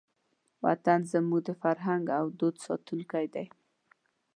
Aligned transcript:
وطن 0.63 0.99
زموږ 1.11 1.41
د 1.47 1.49
فرهنګ 1.61 2.05
او 2.17 2.25
دود 2.39 2.55
ساتونکی 2.65 3.25
دی. 3.33 3.45